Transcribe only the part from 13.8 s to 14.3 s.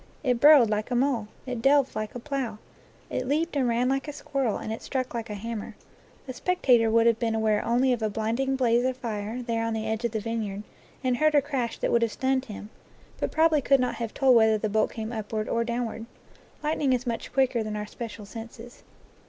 have